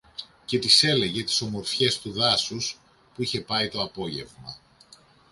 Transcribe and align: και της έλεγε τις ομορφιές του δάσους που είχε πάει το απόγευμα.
και 0.45 0.59
της 0.59 0.83
έλεγε 0.83 1.23
τις 1.23 1.41
ομορφιές 1.41 1.99
του 1.99 2.11
δάσους 2.11 2.79
που 3.15 3.21
είχε 3.23 3.41
πάει 3.41 3.69
το 3.69 3.81
απόγευμα. 3.81 4.57